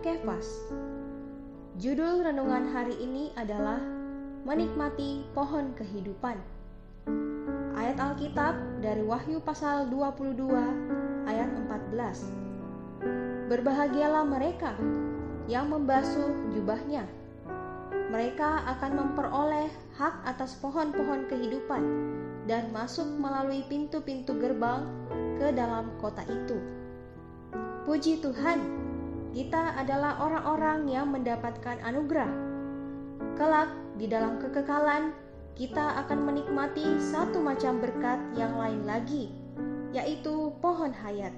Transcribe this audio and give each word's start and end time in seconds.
Kefas. 0.00 0.72
Judul 1.76 2.24
renungan 2.24 2.72
hari 2.72 2.96
ini 2.96 3.28
adalah 3.36 3.76
Menikmati 4.48 5.20
Pohon 5.36 5.76
Kehidupan. 5.76 6.40
Ayat 7.76 8.00
Alkitab 8.00 8.56
dari 8.80 9.04
Wahyu 9.04 9.44
pasal 9.44 9.92
22 9.92 10.32
ayat 11.28 11.44
14. 11.44 13.52
Berbahagialah 13.52 14.24
mereka 14.24 14.72
yang 15.44 15.76
membasuh 15.76 16.32
jubahnya. 16.56 17.04
Mereka 18.08 18.64
akan 18.64 18.92
memperoleh 18.96 19.68
hak 20.00 20.24
atas 20.24 20.56
pohon-pohon 20.56 21.28
kehidupan 21.28 21.84
dan 22.48 22.72
masuk 22.72 23.04
melalui 23.20 23.60
pintu-pintu 23.68 24.32
gerbang 24.40 24.88
ke 25.36 25.52
dalam 25.52 25.92
kota 26.00 26.24
itu. 26.24 26.56
Puji 27.84 28.24
Tuhan, 28.24 28.87
kita 29.36 29.76
adalah 29.76 30.18
orang-orang 30.24 30.88
yang 30.88 31.12
mendapatkan 31.12 31.76
anugerah. 31.84 32.30
Kelak 33.36 33.70
di 34.00 34.06
dalam 34.08 34.40
kekekalan, 34.40 35.12
kita 35.58 36.00
akan 36.06 36.22
menikmati 36.22 37.02
satu 37.02 37.42
macam 37.42 37.82
berkat 37.82 38.18
yang 38.38 38.54
lain 38.54 38.86
lagi, 38.86 39.34
yaitu 39.90 40.54
pohon 40.62 40.94
hayat. 40.94 41.34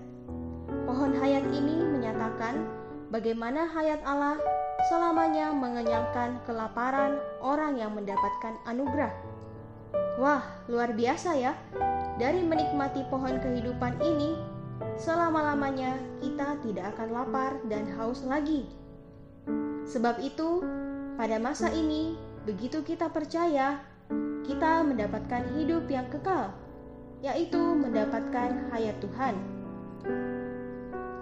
Pohon 0.84 1.16
hayat 1.16 1.44
ini 1.50 1.82
menyatakan 1.82 2.68
bagaimana 3.08 3.66
hayat 3.72 4.00
Allah 4.06 4.38
selamanya 4.88 5.52
mengenyangkan 5.52 6.40
kelaparan 6.44 7.20
orang 7.42 7.76
yang 7.76 7.92
mendapatkan 7.92 8.56
anugerah. 8.64 9.12
Wah, 10.20 10.44
luar 10.68 10.92
biasa 10.92 11.36
ya! 11.36 11.56
Dari 12.20 12.44
menikmati 12.44 13.00
pohon 13.08 13.40
kehidupan 13.40 13.96
ini, 14.04 14.36
selama-lamanya 14.98 15.98
kita 16.18 16.58
tidak 16.64 16.96
akan 16.96 17.08
lapar 17.14 17.52
dan 17.68 17.86
haus 17.98 18.24
lagi. 18.26 18.66
Sebab 19.86 20.22
itu, 20.22 20.62
pada 21.18 21.36
masa 21.42 21.68
ini, 21.74 22.16
begitu 22.46 22.80
kita 22.80 23.10
percaya, 23.10 23.82
kita 24.46 24.82
mendapatkan 24.86 25.46
hidup 25.58 25.86
yang 25.86 26.06
kekal, 26.08 26.50
yaitu 27.20 27.60
mendapatkan 27.60 28.70
hayat 28.72 28.96
Tuhan. 28.98 29.34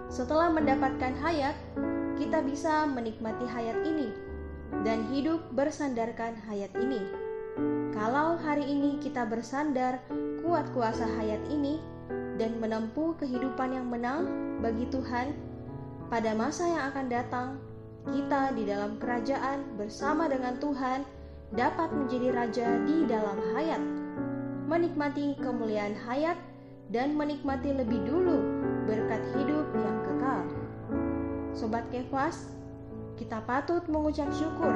Setelah 0.08 0.48
mendapatkan 0.48 1.12
hayat, 1.20 1.56
kita 2.16 2.40
bisa 2.40 2.88
menikmati 2.88 3.44
hayat 3.44 3.78
ini 3.84 4.08
dan 4.84 5.04
hidup 5.12 5.44
bersandarkan 5.52 6.36
hayat 6.48 6.72
ini. 6.76 7.02
Kalau 7.92 8.38
hari 8.38 8.64
ini 8.64 9.02
kita 9.02 9.26
bersandar 9.26 9.98
kuat 10.44 10.64
kuasa 10.72 11.04
hayat 11.18 11.40
ini, 11.50 11.82
dan 12.38 12.62
menempuh 12.62 13.18
kehidupan 13.18 13.74
yang 13.74 13.90
menang 13.90 14.24
bagi 14.62 14.86
Tuhan, 14.88 15.34
pada 16.08 16.32
masa 16.32 16.64
yang 16.64 16.82
akan 16.94 17.06
datang, 17.10 17.48
kita 18.08 18.56
di 18.56 18.64
dalam 18.64 18.96
kerajaan 18.96 19.76
bersama 19.76 20.30
dengan 20.30 20.56
Tuhan 20.56 21.04
dapat 21.52 21.92
menjadi 21.92 22.28
raja 22.32 22.68
di 22.86 23.04
dalam 23.04 23.36
hayat, 23.52 23.82
menikmati 24.70 25.36
kemuliaan 25.42 25.92
hayat, 26.08 26.38
dan 26.88 27.12
menikmati 27.12 27.74
lebih 27.76 28.00
dulu 28.08 28.40
berkat 28.88 29.20
hidup 29.36 29.68
yang 29.76 29.96
kekal. 30.08 30.42
Sobat 31.52 31.84
Kefas, 31.92 32.48
kita 33.20 33.44
patut 33.44 33.84
mengucap 33.90 34.30
syukur 34.32 34.72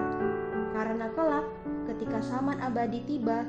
karena 0.76 1.08
kelak 1.16 1.46
ketika 1.88 2.20
zaman 2.20 2.60
abadi 2.60 3.00
tiba, 3.08 3.48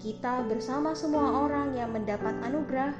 kita 0.00 0.42
bersama 0.48 0.96
semua 0.96 1.44
orang 1.46 1.76
yang 1.76 1.92
mendapat 1.92 2.32
anugerah 2.42 2.96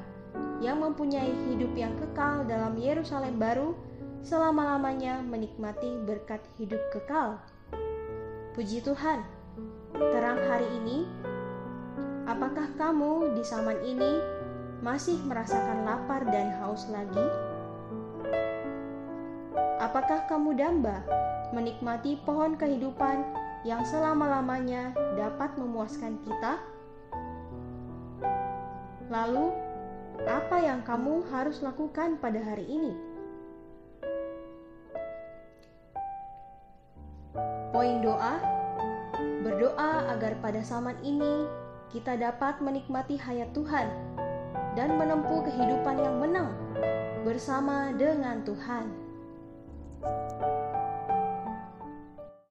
yang 0.60 0.84
mempunyai 0.84 1.32
hidup 1.48 1.72
yang 1.72 1.96
kekal 1.96 2.44
dalam 2.44 2.76
Yerusalem 2.76 3.40
baru 3.40 3.72
selama-lamanya 4.20 5.24
menikmati 5.24 5.96
berkat 6.04 6.44
hidup 6.60 6.80
kekal. 6.92 7.40
Puji 8.52 8.84
Tuhan, 8.84 9.24
terang 9.96 10.40
hari 10.44 10.68
ini, 10.84 11.08
apakah 12.28 12.68
kamu 12.76 13.32
di 13.32 13.42
zaman 13.46 13.78
ini 13.80 14.20
masih 14.84 15.16
merasakan 15.24 15.88
lapar 15.88 16.28
dan 16.28 16.52
haus 16.60 16.84
lagi? 16.92 17.26
Apakah 19.80 20.28
kamu 20.28 20.60
damba 20.60 21.00
menikmati 21.56 22.20
pohon 22.28 22.52
kehidupan 22.60 23.24
yang 23.64 23.80
selama-lamanya 23.80 24.92
dapat 25.16 25.56
memuaskan 25.56 26.20
kita? 26.20 26.60
Lalu, 29.08 29.69
apa 30.28 30.56
yang 30.60 30.84
kamu 30.84 31.24
harus 31.32 31.64
lakukan 31.64 32.20
pada 32.20 32.40
hari 32.42 32.66
ini? 32.68 32.92
Poin 37.70 38.02
doa: 38.04 38.42
berdoa 39.40 40.10
agar 40.12 40.36
pada 40.44 40.60
zaman 40.60 40.98
ini 41.00 41.48
kita 41.88 42.18
dapat 42.18 42.60
menikmati 42.60 43.16
hayat 43.16 43.50
Tuhan 43.56 43.88
dan 44.76 44.94
menempuh 45.00 45.42
kehidupan 45.46 45.96
yang 45.98 46.16
menang 46.20 46.50
bersama 47.24 47.94
dengan 47.96 48.42
Tuhan. 48.44 48.86